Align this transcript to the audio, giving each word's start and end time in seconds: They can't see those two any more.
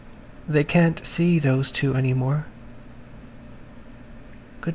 They 0.49 0.63
can't 0.63 1.05
see 1.05 1.37
those 1.37 1.71
two 1.71 1.93
any 1.93 2.15
more. 2.15 2.47